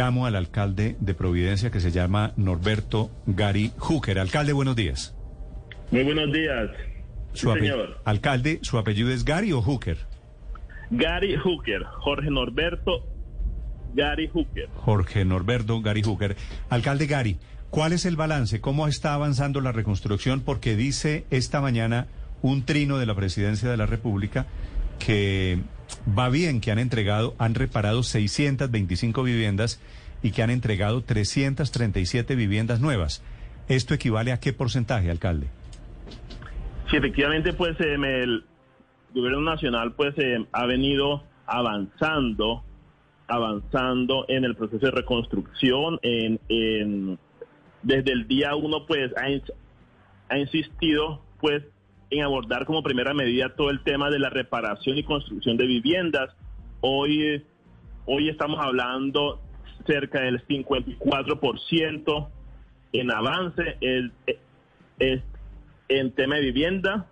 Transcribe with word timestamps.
Llamo 0.00 0.24
al 0.24 0.34
alcalde 0.34 0.96
de 0.98 1.12
Providencia 1.12 1.70
que 1.70 1.78
se 1.78 1.92
llama 1.92 2.32
Norberto 2.38 3.10
Gary 3.26 3.70
Hooker. 3.76 4.18
Alcalde, 4.18 4.54
buenos 4.54 4.74
días. 4.74 5.14
Muy 5.90 6.04
buenos 6.04 6.32
días. 6.32 6.70
Su 7.34 7.52
señor. 7.52 8.00
Alcalde, 8.06 8.60
¿su 8.62 8.78
apellido 8.78 9.10
es 9.10 9.26
Gary 9.26 9.52
o 9.52 9.60
Hooker? 9.60 9.98
Gary 10.90 11.36
Hooker, 11.36 11.84
Jorge 11.84 12.30
Norberto 12.30 13.06
Gary 13.92 14.26
Hooker. 14.28 14.70
Jorge 14.74 15.26
Norberto 15.26 15.82
Gary 15.82 16.00
Hooker. 16.00 16.34
Alcalde 16.70 17.06
Gary, 17.06 17.36
¿cuál 17.68 17.92
es 17.92 18.06
el 18.06 18.16
balance? 18.16 18.62
¿Cómo 18.62 18.88
está 18.88 19.12
avanzando 19.12 19.60
la 19.60 19.72
reconstrucción? 19.72 20.40
Porque 20.40 20.76
dice 20.76 21.26
esta 21.28 21.60
mañana 21.60 22.06
un 22.40 22.64
trino 22.64 22.96
de 22.96 23.04
la 23.04 23.14
presidencia 23.14 23.70
de 23.70 23.76
la 23.76 23.84
República 23.84 24.46
que 24.98 25.58
va 26.06 26.28
bien, 26.28 26.60
que 26.60 26.70
han 26.70 26.78
entregado, 26.78 27.34
han 27.38 27.54
reparado 27.54 28.02
625 28.02 29.22
viviendas 29.22 29.80
y 30.22 30.32
que 30.32 30.42
han 30.42 30.50
entregado 30.50 31.02
337 31.02 32.34
viviendas 32.34 32.80
nuevas. 32.80 33.22
¿Esto 33.68 33.94
equivale 33.94 34.32
a 34.32 34.40
qué 34.40 34.52
porcentaje, 34.52 35.10
alcalde? 35.10 35.48
Sí, 36.90 36.96
efectivamente, 36.96 37.52
pues 37.52 37.78
em, 37.80 38.04
el 38.04 38.44
gobierno 39.14 39.40
nacional 39.42 39.92
pues 39.92 40.14
em, 40.18 40.46
ha 40.52 40.66
venido 40.66 41.22
avanzando, 41.46 42.64
avanzando 43.28 44.24
en 44.28 44.44
el 44.44 44.56
proceso 44.56 44.86
de 44.86 44.92
reconstrucción. 44.92 45.98
En, 46.02 47.18
desde 47.82 48.12
el 48.12 48.26
día 48.26 48.54
uno, 48.56 48.86
pues 48.86 49.12
ha 50.28 50.38
insistido, 50.38 51.22
pues 51.40 51.62
en 52.10 52.22
abordar 52.22 52.66
como 52.66 52.82
primera 52.82 53.14
medida 53.14 53.54
todo 53.54 53.70
el 53.70 53.80
tema 53.82 54.10
de 54.10 54.18
la 54.18 54.30
reparación 54.30 54.98
y 54.98 55.04
construcción 55.04 55.56
de 55.56 55.66
viviendas. 55.66 56.34
Hoy, 56.80 57.44
hoy 58.06 58.28
estamos 58.28 58.58
hablando 58.60 59.40
cerca 59.86 60.20
del 60.20 60.44
54% 60.46 62.28
en 62.92 63.10
avance 63.12 63.76
el, 63.80 64.12
en 65.88 66.12
tema 66.12 66.36
de 66.36 66.40
vivienda, 66.42 67.06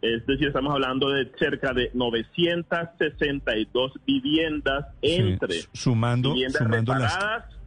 es 0.00 0.24
decir, 0.26 0.48
estamos 0.48 0.72
hablando 0.74 1.10
de 1.10 1.30
cerca 1.38 1.72
de 1.72 1.90
962 1.94 3.92
viviendas 4.06 4.86
entre 5.00 5.62
sumando, 5.72 6.32
viviendas 6.32 6.62
sumando 6.62 6.92
reparadas 6.92 7.61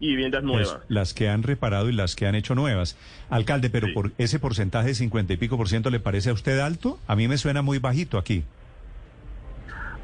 y 0.00 0.08
viviendas 0.08 0.42
pues, 0.42 0.68
nuevas. 0.68 0.84
las 0.88 1.14
que 1.14 1.28
han 1.28 1.42
reparado 1.42 1.88
y 1.88 1.92
las 1.92 2.16
que 2.16 2.26
han 2.26 2.34
hecho 2.34 2.54
nuevas. 2.54 2.96
Alcalde, 3.30 3.70
pero 3.70 3.88
por 3.94 4.12
ese 4.18 4.38
porcentaje 4.38 4.88
de 4.88 4.94
50 4.94 5.32
y 5.32 5.36
pico 5.36 5.56
por 5.56 5.68
ciento, 5.68 5.90
¿le 5.90 6.00
parece 6.00 6.30
a 6.30 6.32
usted 6.32 6.58
alto? 6.58 6.98
A 7.06 7.16
mí 7.16 7.28
me 7.28 7.38
suena 7.38 7.62
muy 7.62 7.78
bajito 7.78 8.18
aquí. 8.18 8.44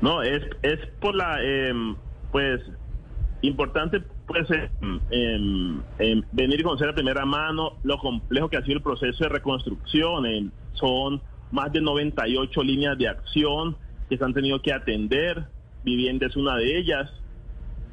No, 0.00 0.22
es, 0.22 0.42
es 0.62 0.80
por 1.00 1.14
la, 1.14 1.42
em, 1.42 1.94
pues, 2.32 2.60
importante 3.42 4.02
pues 4.26 4.48
venir 6.32 6.60
y 6.60 6.62
conocer 6.62 6.88
a 6.88 6.94
primera 6.94 7.26
mano 7.26 7.74
lo 7.82 7.98
complejo 7.98 8.48
que 8.48 8.56
ha 8.56 8.62
sido 8.62 8.76
el 8.76 8.82
proceso 8.82 9.24
de 9.24 9.28
reconstrucción. 9.28 10.52
son 10.74 11.20
más 11.50 11.70
de 11.72 11.82
98 11.82 12.62
líneas 12.62 12.96
de 12.96 13.08
acción 13.08 13.76
que 14.08 14.16
se 14.16 14.24
han 14.24 14.32
tenido 14.32 14.62
que 14.62 14.72
atender. 14.72 15.44
Vivienda 15.84 16.26
es 16.26 16.36
una 16.36 16.56
de 16.56 16.78
ellas. 16.78 17.10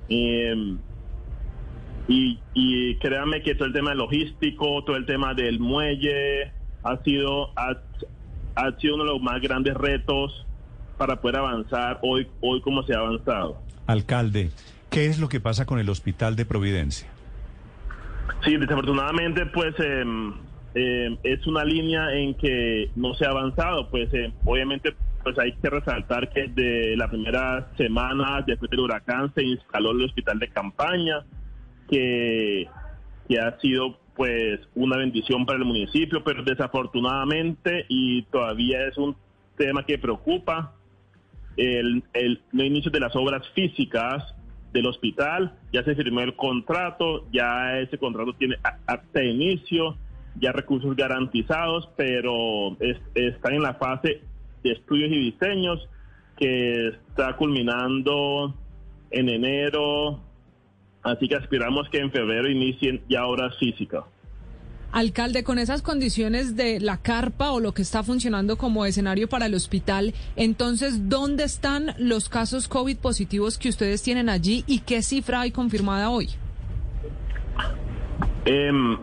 Eh, 0.07 0.77
y, 2.09 2.39
y 2.55 2.95
créanme 2.95 3.43
que 3.43 3.53
todo 3.53 3.67
el 3.67 3.73
tema 3.73 3.93
logístico, 3.93 4.83
todo 4.83 4.95
el 4.97 5.05
tema 5.05 5.35
del 5.35 5.59
muelle 5.59 6.51
ha 6.83 6.97
sido, 7.03 7.51
ha, 7.55 7.75
sido 8.79 8.95
uno 8.95 9.03
de 9.05 9.11
los 9.11 9.21
más 9.21 9.39
grandes 9.39 9.75
retos 9.75 10.45
para 10.97 11.21
poder 11.21 11.37
avanzar 11.37 11.99
hoy, 12.01 12.27
hoy 12.41 12.61
como 12.61 12.81
se 12.83 12.95
ha 12.95 12.97
avanzado. 12.97 13.61
Alcalde, 13.85 14.49
¿qué 14.89 15.05
es 15.05 15.19
lo 15.19 15.29
que 15.29 15.39
pasa 15.39 15.67
con 15.67 15.77
el 15.77 15.87
hospital 15.87 16.35
de 16.35 16.45
Providencia? 16.45 17.07
Sí, 18.43 18.57
desafortunadamente, 18.57 19.45
pues 19.45 19.75
em, 19.79 20.33
es 20.73 21.45
una 21.45 21.63
línea 21.63 22.11
en 22.13 22.33
que 22.33 22.89
no 22.95 23.13
se 23.13 23.25
ha 23.25 23.29
avanzado. 23.29 23.87
Pues 23.89 24.11
em, 24.15 24.31
obviamente, 24.45 24.95
pues 25.23 25.37
hay 25.37 25.53
que 25.53 25.69
resaltar 25.69 26.29
que 26.31 26.47
de 26.47 26.97
la 26.97 27.07
primera 27.07 27.69
semana 27.77 28.43
después 28.47 28.71
del 28.71 28.79
huracán 28.79 29.31
se 29.35 29.43
instaló 29.43 29.91
el 29.91 30.05
hospital 30.05 30.39
de 30.39 30.47
campaña 30.49 31.23
que, 31.89 32.67
ha 33.39 33.59
sido 33.59 33.97
pues 34.15 34.59
una 34.75 34.97
bendición 34.97 35.45
para 35.45 35.59
el 35.59 35.65
municipio, 35.65 36.23
pero 36.23 36.43
desafortunadamente 36.43 37.85
y 37.87 38.23
todavía 38.23 38.85
es 38.87 38.97
un 38.97 39.15
tema 39.57 39.85
que 39.85 39.97
preocupa 39.97 40.73
el, 41.55 42.03
el, 42.13 42.41
inicio 42.53 42.91
de 42.91 42.99
las 42.99 43.15
obras 43.15 43.47
físicas 43.49 44.23
del 44.73 44.87
hospital, 44.87 45.53
ya 45.71 45.83
se 45.83 45.95
firmó 45.95 46.21
el 46.21 46.35
contrato, 46.35 47.27
ya 47.31 47.79
ese 47.79 47.97
contrato 47.97 48.33
tiene 48.33 48.57
de 49.13 49.25
inicio, 49.25 49.95
ya 50.39 50.51
recursos 50.51 50.95
garantizados, 50.95 51.89
pero 51.95 52.77
está 53.15 53.49
en 53.49 53.61
la 53.61 53.75
fase 53.75 54.21
de 54.63 54.71
estudios 54.71 55.11
y 55.11 55.31
diseños 55.31 55.87
que 56.37 56.87
está 56.87 57.35
culminando 57.35 58.55
en 59.11 59.29
enero 59.29 60.21
Así 61.03 61.27
que 61.27 61.35
aspiramos 61.35 61.89
que 61.89 61.99
en 61.99 62.11
febrero 62.11 62.49
inicien 62.49 63.01
ya 63.07 63.25
obras 63.25 63.57
físicas. 63.57 64.03
Alcalde, 64.91 65.43
con 65.43 65.59
esas 65.59 65.83
condiciones 65.83 66.55
de 66.55 66.79
la 66.79 66.97
carpa 66.97 67.51
o 67.51 67.59
lo 67.59 67.73
que 67.73 67.83
está 67.83 68.01
funcionando 68.01 68.57
como 68.57 68.85
escenario 68.85 69.29
para 69.29 69.45
el 69.45 69.53
hospital, 69.53 70.13
entonces, 70.35 71.09
¿dónde 71.09 71.43
están 71.43 71.93
los 71.99 72.27
casos 72.27 72.67
COVID 72.67 72.97
positivos 72.97 73.59
que 73.59 73.69
ustedes 73.69 74.01
tienen 74.01 74.29
allí 74.29 74.63
y 74.65 74.79
qué 74.79 75.03
cifra 75.03 75.41
hay 75.41 75.51
confirmada 75.51 76.09
hoy? 76.09 76.29
Em, 78.45 78.97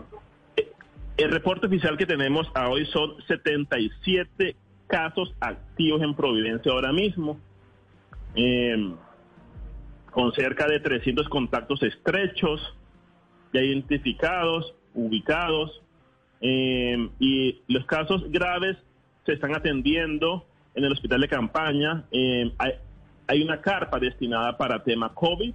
el 1.15 1.31
reporte 1.31 1.67
oficial 1.67 1.97
que 1.97 2.05
tenemos 2.05 2.47
a 2.53 2.67
hoy 2.67 2.85
son 2.87 3.13
77 3.25 4.57
casos 4.87 5.33
activos 5.39 6.01
en 6.01 6.13
Providencia 6.15 6.71
ahora 6.71 6.91
mismo. 6.91 7.39
Eh, 8.35 8.93
con 10.17 10.33
cerca 10.33 10.65
de 10.65 10.79
300 10.79 11.29
contactos 11.29 11.83
estrechos 11.83 12.59
ya 13.53 13.61
identificados, 13.61 14.73
ubicados, 14.95 15.79
eh, 16.41 17.07
y 17.19 17.61
los 17.67 17.85
casos 17.85 18.23
graves 18.31 18.77
se 19.27 19.33
están 19.33 19.53
atendiendo 19.53 20.43
en 20.73 20.85
el 20.85 20.91
hospital 20.91 21.21
de 21.21 21.27
campaña. 21.27 22.05
Eh, 22.09 22.51
hay, 23.27 23.43
una 23.43 23.61
carpa 23.61 23.99
destinada 23.99 24.57
para 24.57 24.83
tema 24.83 25.13
COVID 25.13 25.53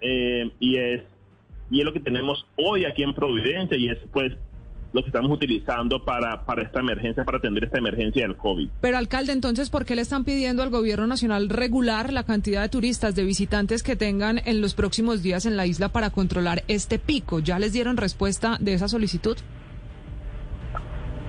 eh, 0.00 0.50
y 0.58 0.76
es 0.76 1.02
y 1.70 1.80
es 1.80 1.84
lo 1.84 1.92
que 1.92 2.00
tenemos 2.00 2.46
hoy 2.56 2.86
aquí 2.86 3.02
en 3.02 3.12
Providencia 3.12 3.76
y 3.76 3.90
es 3.90 3.98
pues 4.14 4.32
lo 4.92 5.02
que 5.02 5.08
estamos 5.08 5.30
utilizando 5.30 6.04
para, 6.04 6.44
para 6.44 6.62
esta 6.62 6.80
emergencia, 6.80 7.24
para 7.24 7.38
atender 7.38 7.64
esta 7.64 7.78
emergencia 7.78 8.22
del 8.22 8.36
COVID. 8.36 8.68
Pero, 8.80 8.98
alcalde, 8.98 9.32
entonces, 9.32 9.70
¿por 9.70 9.84
qué 9.84 9.96
le 9.96 10.02
están 10.02 10.24
pidiendo 10.24 10.62
al 10.62 10.70
gobierno 10.70 11.06
nacional 11.06 11.48
regular 11.48 12.12
la 12.12 12.24
cantidad 12.24 12.62
de 12.62 12.68
turistas, 12.68 13.14
de 13.14 13.24
visitantes 13.24 13.82
que 13.82 13.96
tengan 13.96 14.40
en 14.44 14.60
los 14.60 14.74
próximos 14.74 15.22
días 15.22 15.46
en 15.46 15.56
la 15.56 15.66
isla 15.66 15.88
para 15.90 16.10
controlar 16.10 16.64
este 16.68 16.98
pico? 16.98 17.38
¿Ya 17.40 17.58
les 17.58 17.72
dieron 17.72 17.96
respuesta 17.96 18.56
de 18.60 18.74
esa 18.74 18.88
solicitud? 18.88 19.36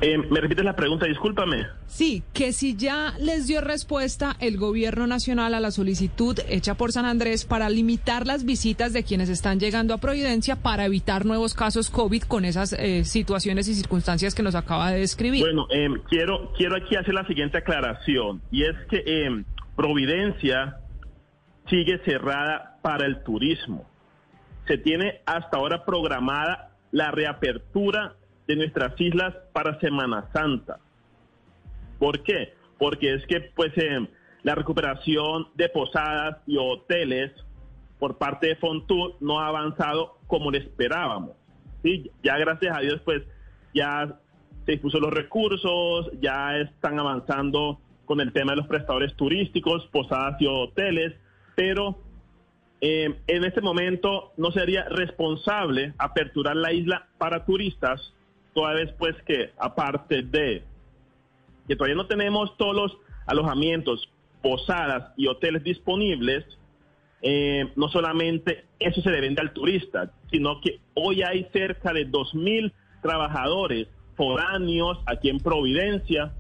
Eh, 0.06 0.18
¿Me 0.18 0.42
repites 0.42 0.66
la 0.66 0.76
pregunta? 0.76 1.06
Discúlpame. 1.06 1.66
Sí, 1.86 2.24
que 2.34 2.52
si 2.52 2.76
ya 2.76 3.14
les 3.22 3.48
dio 3.48 3.62
respuesta 3.62 4.36
el 4.42 4.58
gobierno 4.58 5.08
nacional 5.08 5.54
a 5.54 5.62
la 5.62 5.72
solicitud 5.72 6.38
hecha 6.50 6.76
por 6.76 6.92
San 6.92 7.06
Andrés 7.06 7.46
para 7.46 7.70
limitar 7.70 8.28
las 8.28 8.44
visitas 8.44 8.92
de 8.92 9.06
quienes 9.06 9.30
están 9.30 9.62
llegando 9.62 9.94
a 9.94 10.00
Providencia 10.00 10.58
para 10.58 10.84
evitar 10.84 11.26
nuevos 11.26 11.54
casos 11.54 11.90
COVID 11.90 12.24
con 12.24 12.44
esas 12.44 12.74
eh, 12.74 13.06
situaciones 13.06 13.70
y 13.70 13.76
circunstancias 13.76 14.36
que 14.36 14.44
nos 14.44 14.56
acaba 14.56 14.92
de 14.92 15.00
describir. 15.00 15.40
Bueno, 15.40 15.68
em, 15.70 16.02
quiero, 16.10 16.52
quiero 16.58 16.76
aquí 16.76 16.98
hacer 16.98 17.14
la 17.14 17.26
siguiente 17.26 17.60
aclaración 17.60 18.42
y 18.52 18.64
es 18.64 18.76
que 18.90 19.04
em, 19.06 19.46
Providencia 19.78 20.80
sigue 21.70 22.02
cerrada 22.04 22.78
para 22.82 23.06
el 23.06 23.24
turismo. 23.24 23.90
Se 24.68 24.78
tiene 24.78 25.22
hasta 25.26 25.58
ahora 25.58 25.86
programada 25.86 26.72
la 26.92 27.10
reapertura 27.12 28.18
de 28.48 28.56
nuestras 28.56 29.00
islas 29.00 29.34
para 29.54 29.80
Semana 29.80 30.30
Santa. 30.34 30.80
¿Por 32.00 32.24
qué? 32.24 32.54
Porque 32.78 33.14
es 33.14 33.26
que 33.28 33.40
pues 33.56 33.72
eh, 33.78 34.08
la 34.44 34.56
recuperación 34.56 35.48
de 35.56 35.70
posadas 35.70 36.38
y 36.46 36.58
hoteles 36.58 37.32
por 38.00 38.18
parte 38.18 38.48
de 38.48 38.56
Fontour 38.58 39.16
no 39.22 39.40
ha 39.40 39.48
avanzado 39.48 40.18
como 40.28 40.52
le 40.52 40.60
esperábamos. 40.60 41.32
¿sí? 41.84 42.12
Ya 42.24 42.38
gracias 42.38 42.76
a 42.76 42.82
Dios 42.82 43.02
pues 43.06 43.24
ya 43.74 44.20
se 44.66 44.74
dispuso 44.74 45.00
los 45.00 45.12
recursos, 45.12 46.10
ya 46.22 46.58
están 46.58 47.00
avanzando 47.00 47.80
con 48.06 48.20
el 48.22 48.34
tema 48.34 48.52
de 48.52 48.58
los 48.58 48.68
prestadores 48.68 49.16
turísticos, 49.16 49.88
posadas 49.88 50.40
y 50.42 50.46
hoteles, 50.48 51.14
pero 51.56 51.98
eh, 52.82 53.16
en 53.28 53.44
este 53.46 53.62
momento 53.62 54.34
no 54.38 54.52
sería 54.52 54.84
responsable 54.90 55.94
aperturar 55.98 56.56
la 56.56 56.74
isla 56.74 57.08
para 57.18 57.46
turistas 57.46 58.14
toda 58.54 58.74
vez 58.74 58.92
pues 58.98 59.16
que 59.26 59.52
aparte 59.58 60.22
de 60.22 60.64
que 61.68 61.76
todavía 61.76 61.96
no 61.96 62.08
tenemos 62.08 62.56
todos 62.58 62.76
los 62.76 62.98
alojamientos, 63.26 64.10
posadas 64.42 65.14
y 65.16 65.28
hoteles 65.28 65.64
disponibles, 65.64 66.44
eh, 67.22 67.72
no 67.78 67.88
solamente 67.88 68.66
eso 68.80 69.02
se 69.02 69.10
le 69.10 69.22
vende 69.22 69.42
al 69.42 69.54
turista, 69.54 70.12
sino 70.30 70.60
que 70.60 70.82
hoy 70.94 71.24
hay 71.24 71.48
cerca 71.54 71.94
de 71.94 72.06
2.000 72.10 72.74
trabajadores 73.02 73.88
foráneos 74.16 75.00
aquí 75.06 75.30
en 75.30 75.40
Providencia. 75.40 76.34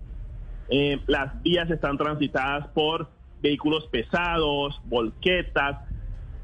Eh, 0.69 0.99
las 1.07 1.41
vías 1.41 1.69
están 1.69 1.97
transitadas 1.97 2.67
por 2.69 3.09
vehículos 3.41 3.87
pesados, 3.87 4.81
volquetas, 4.85 5.87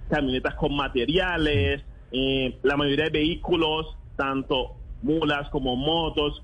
camionetas 0.10 0.56
con 0.56 0.75
materiales, 0.75 1.83
eh, 2.12 2.57
la 2.63 2.77
mayoría 2.77 3.06
de 3.06 3.12
vehículos, 3.12 3.98
tanto 4.15 4.78
mulas 5.01 5.50
como 5.50 5.75
motos, 5.75 6.44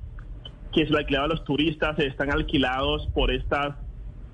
que 0.73 0.85
se 0.85 0.91
le 0.91 0.99
alquilaba 0.99 1.25
a 1.25 1.29
los 1.29 1.43
turistas, 1.43 1.97
están 1.99 2.31
alquilados 2.31 3.07
por 3.13 3.31
estas 3.31 3.75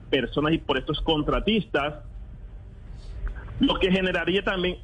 personas 0.09 0.53
y 0.53 0.57
por 0.57 0.77
estos 0.77 0.99
contratistas 1.01 2.03
lo 3.59 3.75
que 3.79 3.91
generaría 3.91 4.43
también 4.43 4.77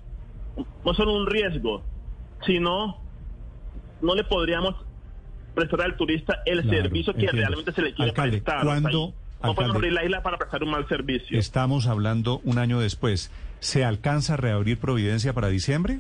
no 0.86 0.94
solo 0.94 1.16
un 1.16 1.28
riesgo, 1.28 1.84
sino 2.46 2.98
no 4.02 4.16
le 4.16 4.24
podríamos 4.24 4.76
prestar 5.56 5.82
al 5.82 5.98
turista 5.98 6.42
el 6.46 6.68
servicio 6.70 7.14
que 7.14 7.28
realmente 7.28 7.72
se 7.72 7.82
le 7.82 7.94
quiere 7.94 8.14
prestar. 8.14 8.64
¿cuándo, 8.64 9.14
no 9.44 9.56
podemos 9.56 9.76
abrir 9.76 9.94
la 9.94 10.04
isla 10.04 10.22
para 10.22 10.38
prestar 10.38 10.64
un 10.64 10.72
mal 10.72 10.88
servicio. 10.88 11.38
Estamos 11.38 11.88
hablando 11.88 12.42
un 12.44 12.60
año 12.60 12.80
después. 12.80 13.32
¿Se 13.60 13.84
alcanza 13.84 14.36
a 14.36 14.38
reabrir 14.38 14.80
Providencia 14.80 15.34
para 15.34 15.48
diciembre? 15.48 16.00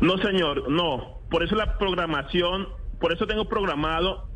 No, 0.00 0.18
señor, 0.18 0.68
no. 0.70 1.19
Por 1.30 1.44
eso 1.44 1.54
la 1.54 1.78
programación, 1.78 2.68
por 3.00 3.12
eso 3.12 3.26
tengo 3.26 3.48
programado 3.48 4.28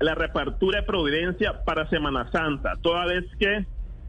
la 0.00 0.14
reapertura 0.14 0.80
de 0.80 0.86
Providencia 0.86 1.64
para 1.64 1.88
Semana 1.88 2.30
Santa, 2.32 2.76
toda 2.82 3.06
vez 3.06 3.24
que 3.38 3.64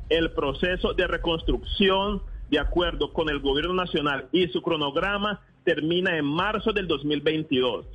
el 0.09 0.31
proceso 0.31 0.93
de 0.93 1.07
reconstrucción, 1.07 2.23
de 2.49 2.59
acuerdo 2.59 3.13
con 3.13 3.29
el 3.29 3.39
gobierno 3.39 3.73
nacional 3.73 4.27
y 4.31 4.47
su 4.47 4.61
cronograma, 4.61 5.41
termina 5.63 6.17
en 6.17 6.25
marzo 6.25 6.73
del 6.73 6.87
2022. 6.87 7.85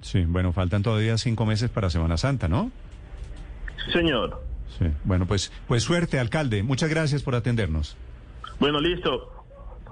Sí, 0.00 0.24
bueno, 0.26 0.52
faltan 0.52 0.82
todavía 0.82 1.18
cinco 1.18 1.44
meses 1.46 1.70
para 1.70 1.90
Semana 1.90 2.16
Santa, 2.16 2.48
¿no? 2.48 2.70
Señor. 3.92 4.42
Sí, 4.78 4.86
bueno, 5.04 5.26
pues, 5.26 5.50
pues 5.66 5.82
suerte, 5.82 6.18
alcalde. 6.18 6.62
Muchas 6.62 6.90
gracias 6.90 7.22
por 7.22 7.34
atendernos. 7.34 7.96
Bueno, 8.60 8.80
listo. 8.80 9.37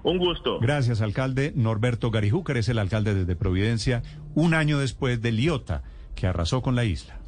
Un 0.07 0.19
gusto. 0.19 0.61
Gracias, 0.61 1.01
alcalde. 1.01 1.53
Norberto 1.57 2.13
Garijúcar 2.13 2.59
es 2.59 2.69
el 2.69 2.79
alcalde 2.79 3.13
desde 3.13 3.35
Providencia, 3.35 4.05
un 4.37 4.55
año 4.55 4.79
después 4.79 5.21
de 5.21 5.33
Liota, 5.33 5.83
que 6.15 6.29
arrasó 6.29 6.63
con 6.63 6.77
la 6.77 6.85
isla. 6.85 7.19